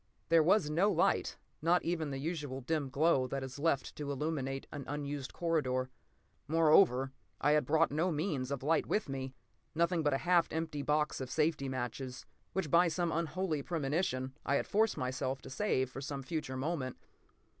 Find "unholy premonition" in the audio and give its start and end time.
13.11-14.33